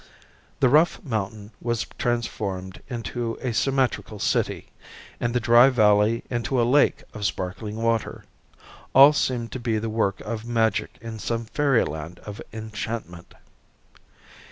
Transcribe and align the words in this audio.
The 0.61 0.67
rough 0.67 0.99
mountain 1.03 1.51
was 1.61 1.85
transformed 1.99 2.81
into 2.87 3.37
a 3.39 3.53
symmetrical 3.53 4.17
city 4.17 4.71
and 5.19 5.31
the 5.35 5.39
dry 5.39 5.69
valley 5.69 6.23
into 6.27 6.59
a 6.59 6.65
lake 6.65 7.03
of 7.13 7.23
sparkling 7.23 7.75
water, 7.75 8.23
all 8.95 9.13
seeming 9.13 9.49
to 9.49 9.59
be 9.59 9.77
the 9.77 9.91
work 9.91 10.19
of 10.21 10.43
magic 10.43 10.97
in 11.01 11.19
some 11.19 11.45
fairyland 11.45 12.17
of 12.25 12.41
enchantment. 12.51 13.35